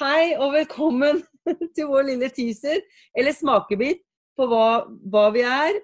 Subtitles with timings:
[0.00, 1.18] Hei og velkommen
[1.76, 2.78] til vår lille teaser,
[3.12, 3.98] eller smakebit,
[4.32, 5.76] på hva, hva vi er,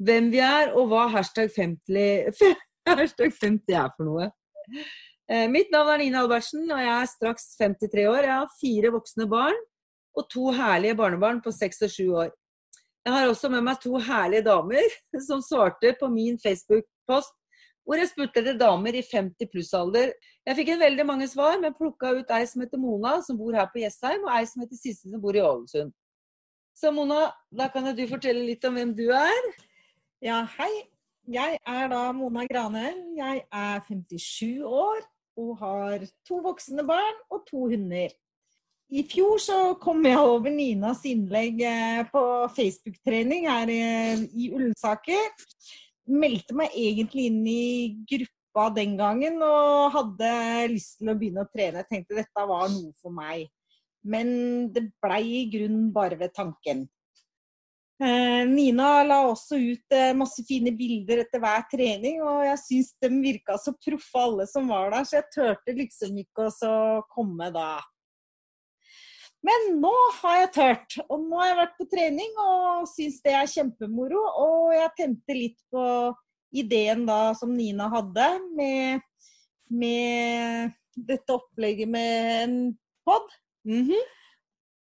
[0.00, 2.40] hvem vi er, og hva hashtag 50,
[2.88, 4.30] hashtag 50 er for noe.
[5.28, 8.22] Eh, mitt navn er Nina Albertsen, og jeg er straks 53 år.
[8.22, 9.60] Jeg har fire voksne barn
[10.16, 12.32] og to herlige barnebarn på 6 og 7 år.
[13.04, 14.96] Jeg har også med meg to herlige damer
[15.28, 17.36] som svarte på min Facebook-post
[17.88, 20.10] hvor jeg spurte etter damer i 50 pluss-alder.
[20.44, 23.56] Jeg fikk en veldig mange svar, men plukka ut ei som heter Mona, som bor
[23.56, 25.94] her på Jessheim, og ei som heter Sisse, som bor i Ålesund.
[26.76, 29.48] Så Mona, da kan du fortelle litt om hvem du er.
[30.20, 30.70] Ja, hei.
[31.28, 32.86] Jeg er da Mona Grane.
[33.16, 35.02] Jeg er 57 år
[35.40, 38.12] og har to voksne barn og to hunder.
[38.88, 42.22] I fjor så kom jeg over Ninas innlegg eh, på
[42.56, 45.28] Facebook-trening her i Ullensaker
[46.08, 47.62] meldte meg egentlig inn i
[48.08, 50.32] gruppa den gangen og hadde
[50.72, 51.84] lyst til å begynne å trene.
[51.84, 53.48] Jeg tenkte dette var noe for meg.
[54.08, 54.28] Men
[54.72, 56.86] det blei i grunnen bare ved tanken.
[57.98, 62.92] Eh, Nina la også ut eh, masse fine bilder etter hver trening, og jeg syns
[63.02, 66.76] de virka så proffe alle som var der, så jeg turte liksom ikke å
[67.10, 67.72] komme da.
[69.46, 70.96] Men nå har jeg tørt.
[71.06, 74.24] Og nå har jeg vært på trening og syns det er kjempemoro.
[74.42, 75.84] Og jeg tente litt på
[76.58, 79.04] ideen da som Nina hadde med,
[79.70, 82.56] med dette opplegget med en
[83.06, 83.28] pod.
[83.68, 84.06] Mm -hmm.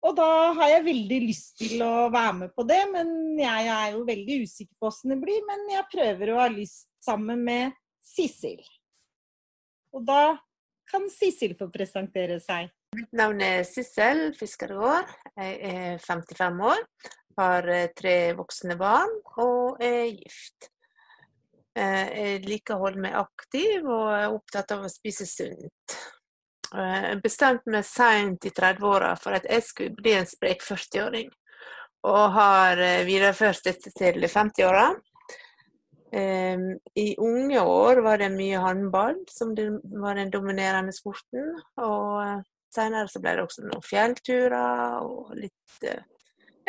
[0.03, 3.91] Og da har jeg veldig lyst til å være med på det, men jeg er
[3.93, 5.45] jo veldig usikker på åssen det blir.
[5.47, 7.71] Men jeg prøver å ha lyst sammen med
[8.03, 8.59] Sissel.
[9.95, 10.37] Og da
[10.91, 12.67] kan Sissel få presentere seg.
[12.93, 15.09] Mitt navn er Sissel Fiskergård.
[15.39, 16.81] Jeg er 55 år,
[17.39, 20.67] har eh, tre voksne barn og er gift.
[21.73, 25.97] Eh, jeg liker å holde meg aktiv og er opptatt av å spise sunt.
[26.75, 31.33] Eh, jeg bestemte meg seint i 30-åra for at jeg skulle bli en sprek 40-åring,
[32.13, 34.91] og har videreført dette til 50-åra.
[36.13, 39.55] I unge år var det mye håndball som
[40.03, 41.55] var den dominerende sporten.
[41.81, 42.43] og
[42.73, 46.01] Senere så ble det også noen fjellturer og litt, eh,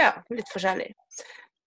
[0.01, 0.91] ja, litt forskjellig.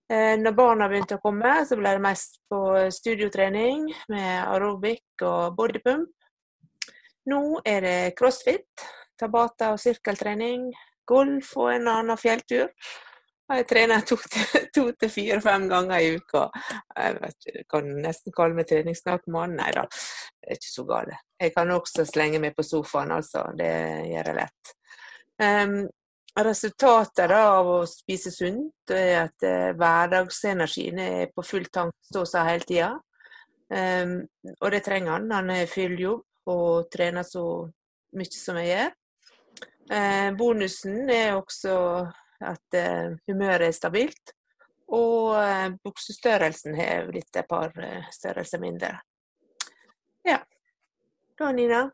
[0.07, 2.61] Eh, når barna begynte å komme, så ble det mest på
[2.93, 6.13] studiotrening med aerobic og bodypump.
[7.27, 8.85] Nå er det crossfit,
[9.19, 10.69] tabata og sirkeltrening,
[11.07, 12.71] golf og en annen fjelltur.
[13.47, 14.17] Jeg trener to
[14.99, 16.47] til, fire-fem ganger i uka.
[16.95, 19.55] Jeg vet, kan nesten kalle meg treningsnarkoman.
[19.59, 21.26] Nei da, det er ikke så galt.
[21.37, 23.43] Jeg kan også slenge meg på sofaen, altså.
[23.57, 23.69] Det
[24.09, 24.71] gjør jeg lett.
[25.37, 25.75] Um,
[26.37, 32.25] resultatet da, av å spise sunt er at uh, hverdagsenergien er på full tank stå
[32.25, 32.89] seg hele tida.
[33.69, 34.21] Um,
[34.57, 35.29] og det trenger han.
[35.35, 37.43] Han er full jobb og trener så
[38.17, 38.95] mye som jeg gjør.
[39.87, 41.77] Uh, bonusen er også
[42.43, 44.33] at uh, humøret er stabilt.
[44.89, 47.75] Og uh, buksestørrelsen har blitt et par
[48.15, 48.95] størrelser mindre.
[50.25, 50.41] Ja.
[51.37, 51.91] Da, Nina?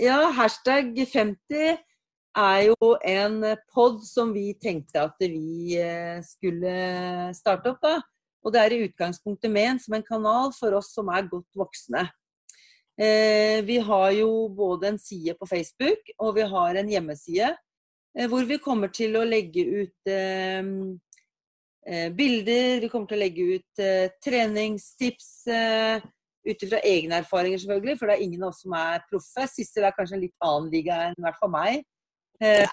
[0.00, 1.76] Ja, hashtag 50
[2.36, 3.38] er jo en
[3.72, 5.76] pod som vi tenkte at vi
[6.26, 6.76] skulle
[7.36, 7.82] starte opp.
[7.82, 8.00] da.
[8.46, 12.06] Og det er i utgangspunktet ment som en kanal for oss som er godt voksne.
[12.96, 17.50] Eh, vi har jo både en side på Facebook og vi har en hjemmeside
[18.18, 20.64] Eh, hvor vi kommer til å legge ut eh,
[21.86, 26.06] eh, bilder, vi kommer til å legge ut eh, treningstips eh,
[26.46, 27.98] ut ifra egne erfaringer, selvfølgelig.
[27.98, 29.46] For det er ingen av oss som er proffe.
[29.52, 31.84] Sissel er kanskje en litt annen liga enn i hvert fall meg.
[32.40, 32.68] Eh,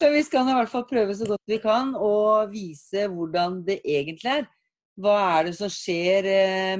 [0.00, 2.14] Men vi skal i hvert fall prøve så godt vi kan å
[2.50, 4.48] vise hvordan det egentlig er.
[5.02, 6.26] Hva er det som skjer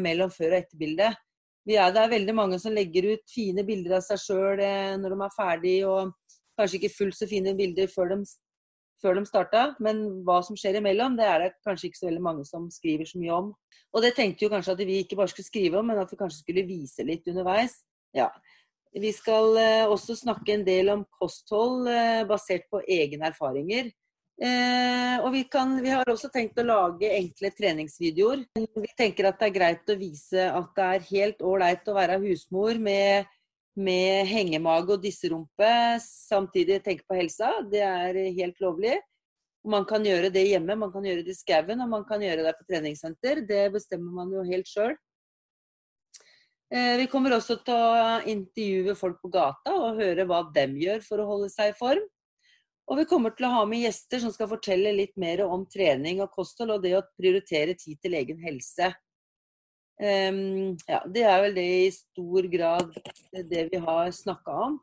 [0.00, 1.20] mellom før- og etterbildet?
[1.62, 5.14] Er, det er veldig mange som legger ut fine bilder av seg sjøl eh, når
[5.14, 6.10] de er ferdig, og
[6.58, 8.16] kanskje ikke fullt så fine bilder før de,
[9.02, 9.64] før de starta.
[9.82, 13.08] Men hva som skjer imellom, det er det kanskje ikke så veldig mange som skriver
[13.08, 13.52] så mye om.
[13.92, 16.20] Og det tenkte jo kanskje at vi ikke bare skulle skrive om, men at vi
[16.20, 17.82] kanskje skulle vise litt underveis.
[18.16, 18.30] Ja.
[18.92, 23.88] Vi skal eh, også snakke en del om kosthold eh, basert på egne erfaringer.
[24.43, 28.46] Eh, og vi, kan, vi, har også tenkt å lage enkle treningsvideoer.
[28.56, 32.19] Vi tenker at det er greit å vise at det er helt ålreit å være
[32.25, 33.28] husmor med,
[33.78, 35.70] med hengemage og disserumpe,
[36.02, 37.54] samtidig tenke på helsa.
[37.72, 38.98] Det er helt lovlig.
[39.64, 42.44] Man kan gjøre det hjemme, man kan gjøre det i skauen og man kan gjøre
[42.48, 43.44] det på treningssenter.
[43.46, 44.96] Det bestemmer man jo helt sjøl.
[46.72, 51.04] Eh, vi kommer også til å intervjue folk på gata og høre hva de gjør
[51.04, 52.02] for å holde seg i form.
[52.90, 56.22] Og vi kommer til å ha med gjester som skal fortelle litt mer om trening
[56.24, 58.90] og kosthold, og det å prioritere tid til egen helse.
[60.00, 62.97] Ehm, ja, det er vel det i stor grad
[63.50, 64.81] det vi har snakka om.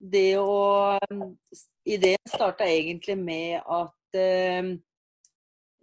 [0.00, 0.98] Det å
[1.88, 4.70] Ideen starta egentlig med at eh,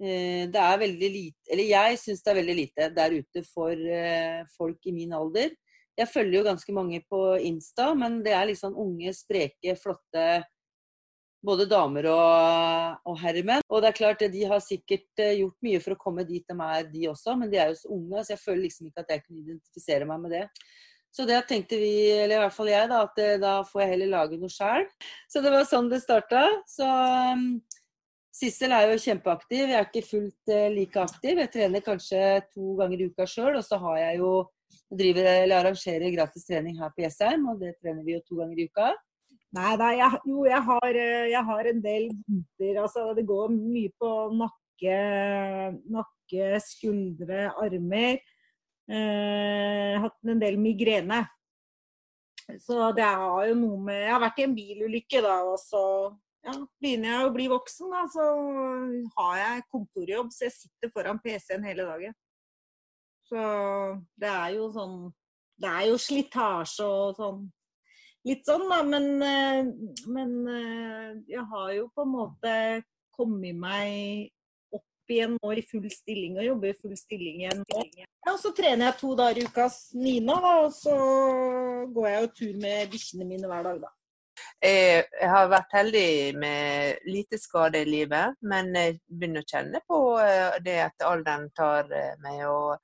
[0.01, 3.73] eh, det er veldig lite Eller jeg syns det er veldig lite der ute for
[3.73, 5.53] eh, folk i min alder.
[5.97, 10.27] Jeg følger jo ganske mange på Insta, men det er liksom unge, spreke, flotte
[11.45, 13.65] både damer og, og herremenn.
[13.69, 16.57] Og det er klart, de har sikkert eh, gjort mye for å komme dit de
[16.57, 19.15] er, de også, men de er jo så unge, så jeg føler liksom ikke at
[19.15, 20.43] jeg kunne identifisere meg med det.
[21.13, 23.93] Så det tenkte vi, eller i hvert fall jeg, da, at eh, da får jeg
[23.95, 24.85] heller lage noe sjøl.
[25.31, 26.43] Så det var sånn det starta.
[26.69, 27.47] Så um,
[28.37, 29.63] Sissel er jo kjempeaktiv.
[29.63, 31.41] Jeg er ikke fullt uh, like aktiv.
[31.41, 34.31] Jeg trener kanskje to ganger i uka sjøl, og så har jeg jo
[34.93, 38.61] driver eller arrangerer gratis trening her på Jessheim, og det trener vi jo to ganger
[38.61, 38.91] i uka.
[39.55, 42.81] Nei da, jeg, jo jeg har, eh, jeg har, en del vondter.
[42.83, 44.97] Altså, det går mye på nakke,
[45.87, 48.19] nakke skuldre, armer.
[48.87, 51.23] Eh, hatt en del migrene.
[52.63, 55.81] Så det har jo noe med Jeg har vært i en bilulykke, da, og så
[56.47, 57.91] ja, begynner jeg å bli voksen.
[57.91, 58.27] Da, så
[59.17, 62.15] har jeg kontorjobb, så jeg sitter foran PC-en hele dagen.
[63.27, 63.39] Så
[64.15, 64.99] det er jo sånn
[65.59, 67.39] Det er jo slitasje og sånn
[68.27, 68.81] litt sånn, da.
[68.85, 69.69] Men, eh,
[70.07, 72.55] men, eh, jeg har jo på en måte
[73.15, 74.29] kommet meg
[74.73, 77.63] opp igjen nå i full stilling og jobber i full stilling igjen.
[77.97, 80.97] Ja, og så trener jeg to dager i ukas Nina, da, og så
[81.93, 83.93] går jeg jo tur med bikkjene mine hver dag, da.
[84.61, 89.99] Jeg har vært heldig med lite skade i livet, men jeg begynner å kjenne på
[90.21, 91.89] eh, det at alderen tar
[92.21, 92.43] meg.
[92.45, 92.77] og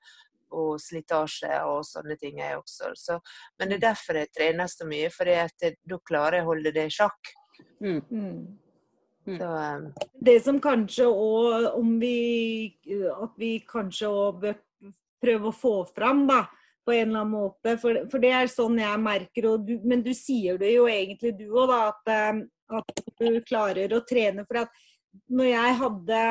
[0.54, 2.94] og slitasje og sånne ting er også.
[2.98, 3.20] Så,
[3.60, 3.88] men det er mm.
[3.88, 7.34] derfor jeg trener så mye, for da klarer jeg å holde det i sjakk.
[7.84, 8.02] Mm.
[8.10, 8.36] Mm.
[9.28, 9.38] mm.
[9.38, 9.88] Så, um,
[10.30, 12.18] det som kanskje òg, om vi
[13.14, 14.60] At vi kanskje òg bør
[15.24, 16.44] prøve å få fram, da.
[16.84, 17.78] På en eller annen måte.
[17.80, 21.46] For, for det er sånn jeg merker, du, men du sier det jo egentlig du
[21.56, 21.72] òg.
[21.78, 22.42] At, um,
[22.80, 24.44] at du klarer å trene.
[24.50, 24.82] For at
[25.30, 26.24] når jeg hadde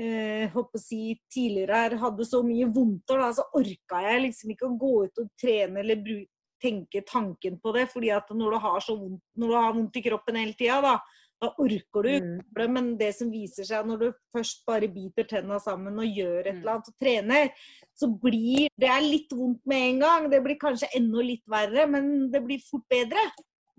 [0.00, 4.76] eh, si, tidligere her hadde så mye vondter, da, så orka jeg liksom ikke å
[4.80, 6.30] gå ut og trene eller bruke,
[6.60, 7.86] tenke tanken på det.
[7.92, 10.80] fordi at når du har, så vondt, når du har vondt i kroppen hele tida,
[10.84, 10.94] da,
[11.40, 12.34] da orker du mm.
[12.56, 12.66] det.
[12.68, 16.58] Men det som viser seg når du først bare biter tenna sammen og gjør et
[16.58, 16.60] mm.
[16.60, 17.54] eller annet og trener,
[17.96, 20.28] så blir det er litt vondt med en gang.
[20.32, 23.24] Det blir kanskje enda litt verre, men det blir fort bedre.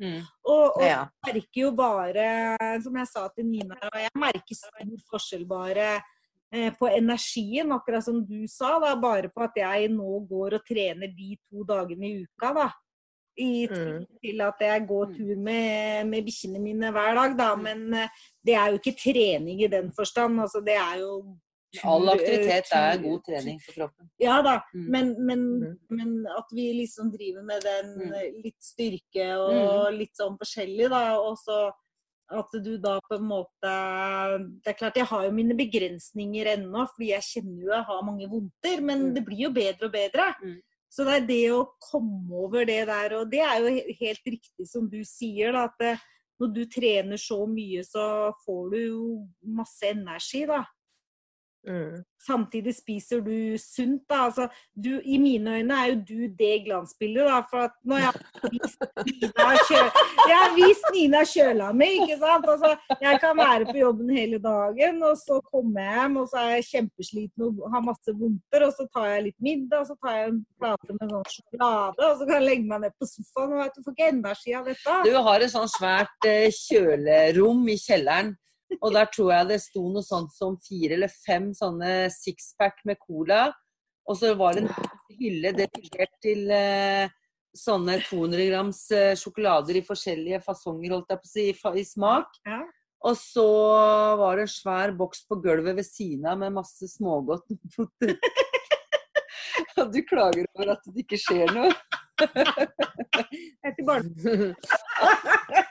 [0.02, 0.22] Mm.
[0.50, 1.04] Og, og ja.
[1.06, 2.26] jeg merker jo bare,
[2.82, 5.90] som jeg sa til Nina, jeg merker stor forskjell bare
[6.54, 8.78] eh, på energien, akkurat som du sa.
[8.82, 12.54] da, Bare på at jeg nå går og trener de to dagene i uka.
[12.58, 12.72] da.
[13.42, 14.02] I mm.
[14.20, 15.14] til at jeg går mm.
[15.16, 17.54] tur med, med bikkjene mine hver dag, da.
[17.56, 17.64] Mm.
[17.70, 20.42] Men eh, det er jo ikke trening i den forstand.
[20.42, 21.38] altså Det er jo
[21.88, 24.10] All aktivitet er god trening for kroppen.
[24.20, 24.88] Ja da, mm.
[24.92, 25.78] men, men, mm.
[25.96, 28.18] men, at vi liksom driver med den mm.
[28.44, 31.06] litt styrke og litt sånn forskjellig, da.
[31.22, 31.70] Og så
[32.32, 33.72] at du da på en måte
[34.64, 38.06] Det er klart jeg har jo mine begrensninger ennå, fordi jeg kjenner jo jeg har
[38.08, 40.28] mange vondter, men det blir jo bedre og bedre.
[40.92, 44.68] Så det er det å komme over det der, og det er jo helt riktig
[44.68, 46.02] som du sier, da, at eh,
[46.42, 48.04] når du trener så mye, så
[48.44, 49.04] får du jo
[49.56, 50.66] masse energi, da.
[51.68, 52.02] Mm.
[52.26, 54.02] Samtidig spiser du sunt.
[54.10, 57.26] da, altså du, I mine øyne er jo du det glansbildet.
[57.26, 57.98] da, for at når
[60.30, 62.50] jeg har vist Nina, kjøla mi, ikke sant.
[62.50, 66.42] altså Jeg kan være på jobben hele dagen, og så kommer jeg hjem og så
[66.42, 68.68] er jeg kjempesliten og har masse vondter.
[68.68, 72.10] Og så tar jeg litt middag, og så tar jeg en plate med sånn sjokolade,
[72.10, 73.58] og så kan jeg legge meg ned på sofaen.
[73.58, 75.02] og Du får ikke energi av dette.
[75.06, 78.36] Du har et sånn svært uh, kjølerom i kjelleren.
[78.80, 83.00] Og der tror jeg det sto noe sånt som fire eller fem sånne sixpack med
[83.02, 83.50] cola.
[84.10, 84.72] Og så var det en
[85.20, 87.12] hylle dedikert til eh,
[87.58, 91.86] sånne 200 grams eh, sjokolader i forskjellige fasonger, holdt jeg på å si, i, i
[91.88, 92.40] smak.
[92.48, 92.62] Ja.
[93.02, 93.48] Og så
[94.20, 97.50] var det en svær boks på gulvet ved siden av med masse smågodt.
[99.82, 101.72] Og du klager over at det ikke skjer noe.
[103.66, 104.12] Etter barn.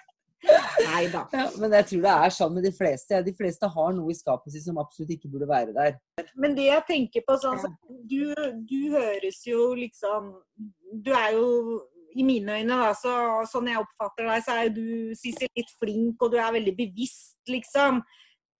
[0.86, 1.24] Nei da.
[1.34, 3.22] Ja, men jeg tror det er sånn med de fleste.
[3.26, 5.96] De fleste har noe i skapet sitt som absolutt ikke burde være der.
[6.40, 7.60] Men det jeg tenker på sånn
[8.10, 8.32] du,
[8.68, 10.34] du høres jo liksom
[11.04, 11.80] Du er jo
[12.18, 13.12] i mine øyne, da, så,
[13.46, 14.86] sånn jeg oppfatter deg, så er du
[15.18, 18.00] Sissel, litt flink, og du er veldig bevisst, liksom.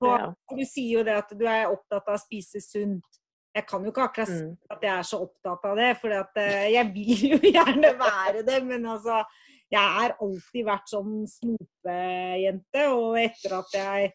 [0.00, 0.28] På, ja.
[0.54, 3.18] Du sier jo det at du er opptatt av å spise sunt.
[3.50, 4.52] Jeg kan jo ikke akkurat si mm.
[4.70, 8.60] at jeg er så opptatt av det, for eh, jeg vil jo gjerne være det.
[8.68, 9.24] Men altså,
[9.70, 12.88] jeg har alltid vært sånn snopejente.
[12.96, 14.10] Og etter at jeg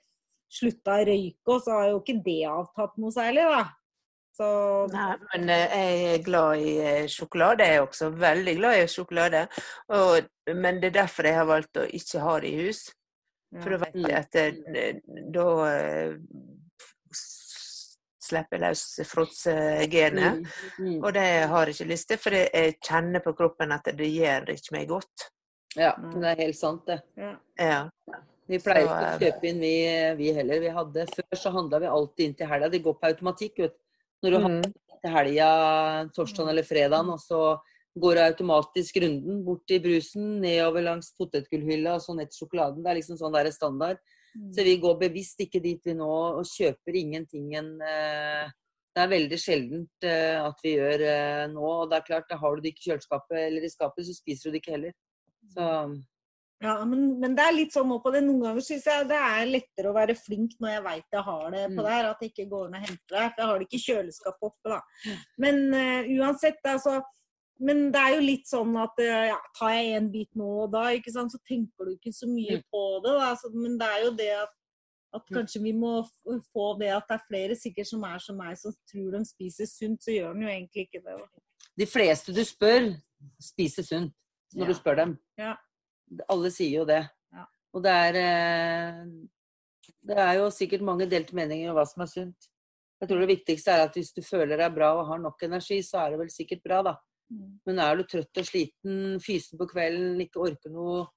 [0.52, 3.64] slutta å røyke, så har jo ikke det avtatt noe særlig, da.
[4.36, 4.48] Så
[4.92, 7.68] Nei, men eh, jeg er glad i eh, sjokolade.
[7.70, 9.46] Jeg er også veldig glad i sjokolade.
[9.96, 12.84] Og, men det er derfor jeg har valgt å ikke ha det i hus.
[13.56, 14.36] For da vet jeg at
[15.32, 16.18] da eh,
[18.26, 20.42] slipper løs fråtsegenet.
[20.42, 20.50] Mm.
[20.84, 21.00] Mm.
[21.00, 24.52] Og det har jeg ikke lyst til, for jeg kjenner på kroppen at det gjør
[24.56, 25.30] ikke meg godt.
[25.75, 27.01] Ja, det er helt sant, det.
[27.20, 27.36] ja.
[27.60, 28.24] Ja.
[28.46, 29.75] Vi pleier ikke å kjøpe inn, vi,
[30.20, 30.60] vi heller.
[30.62, 32.70] Vi hadde, før så handla vi alltid inn til helga.
[32.70, 33.62] Det går på automatikk.
[33.63, 33.77] Vet.
[34.22, 34.44] Når du mm.
[34.46, 35.48] handler til helga,
[36.13, 37.39] torsdag eller fredag, og så
[37.96, 42.84] går det automatisk runden bort til brusen, nedover langs potetgullhylla og så ned til sjokoladen.
[42.84, 44.01] Det er liksom sånn der standard.
[44.51, 48.50] Så vi går bevisst ikke dit vi nå og kjøper ingenting en eh,
[48.96, 51.63] Det er veldig sjeldent eh, at vi gjør eh, nå.
[51.63, 54.15] Og det er klart, da har du det ikke i kjøleskapet eller i skapet, så
[54.15, 54.96] spiser du det ikke heller.
[55.54, 55.70] Så
[56.64, 58.22] Ja, men, men det er litt sånn nå på det.
[58.24, 61.50] Noen ganger syns jeg det er lettere å være flink når jeg veit jeg har
[61.52, 61.90] det på Mm.
[61.90, 63.25] der, at jeg ikke går inn og henter det.
[63.36, 64.80] For jeg har det ikke i kjøleskapet oppe, da.
[65.38, 67.02] Men uh, uansett, altså.
[67.60, 70.74] Men det er jo litt sånn at eh, ja, tar jeg en bit nå og
[70.74, 72.66] da, ikke sant, så tenker du ikke så mye Mm.
[72.72, 73.14] på det.
[73.20, 73.30] Da.
[73.40, 74.52] Så, men det er jo det at,
[75.16, 75.36] at Mm.
[75.38, 75.94] kanskje vi må
[76.52, 79.66] få det at det er flere sikkert som er som meg, som tror de spiser
[79.72, 81.16] sunt, så gjør de jo egentlig ikke det.
[81.16, 81.42] da.
[81.80, 82.92] de fleste du spør,
[83.40, 84.14] spiser sunt
[84.56, 85.16] når du spør dem.
[85.40, 85.54] Ja.
[86.32, 87.02] Alle sier jo det.
[87.36, 87.46] Ja.
[87.76, 89.00] Og det er eh,
[90.06, 92.48] Det er jo sikkert mange delte meninger om hva som er sunt.
[93.02, 95.82] Jeg tror det viktigste er at hvis du føler deg bra og har nok energi,
[95.84, 96.96] så er det vel sikkert bra, da.
[97.66, 101.08] Men er du trøtt og sliten, fysen på kvelden, ikke orker noe,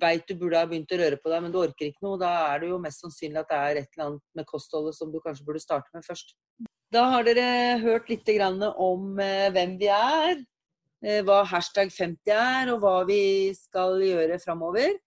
[0.00, 2.30] veit du burde ha begynt å røre på deg, men du orker ikke noe, da
[2.50, 5.20] er det jo mest sannsynlig at det er et eller annet med kostholdet som du
[5.24, 6.34] kanskje burde starte med først.
[6.90, 8.28] Da har dere hørt litt
[8.74, 10.40] om eh, hvem vi er,
[11.00, 14.98] hva hashtag 50 er, og hva vi skal gjøre framover.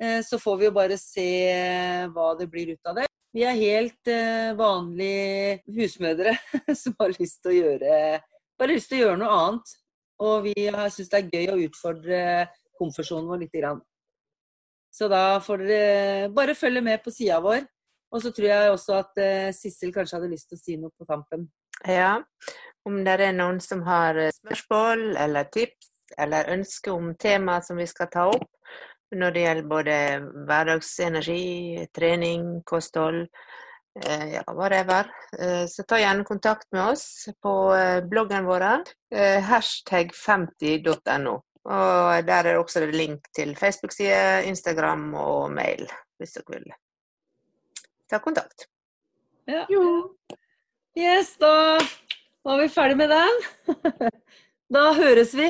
[0.00, 3.10] Eh, så får vi jo bare se eh, hva det blir ut av det.
[3.36, 6.36] Vi er helt eh, vanlige husmødre
[6.82, 8.00] som har lyst til å gjøre
[8.56, 9.74] bare lyst til å gjøre noe annet.
[10.24, 10.54] Og vi
[10.94, 12.20] syns det er gøy å utfordre
[12.80, 13.82] komfortsonen vår grann.
[14.92, 17.66] Så da får dere bare følge med på sida vår.
[18.14, 20.94] Og så tror jeg også at eh, Sissel kanskje hadde lyst til å si noe
[20.96, 21.48] på tampen.
[21.84, 22.22] Ja,
[22.86, 27.80] om det er noen som har eh, spørsmål eller tips eller ønsker om tema som
[27.80, 28.52] vi skal ta opp
[29.14, 29.96] når det gjelder både
[30.48, 33.26] hverdagsenergi, trening, kosthold,
[34.02, 37.52] eh, ja, whatever, eh, så ta gjerne kontakt med oss på
[38.10, 38.66] bloggen vår,
[39.14, 41.36] eh, hashtag 50.no.
[41.66, 45.88] Og der er det også link til Facebook-side, Instagram og mail,
[46.18, 46.72] hvis dere vil
[48.10, 48.68] ta kontakt.
[49.46, 49.66] Ja.
[50.96, 51.78] Yes, da
[52.46, 53.42] var vi ferdig med den.
[54.74, 55.46] Da høres vi.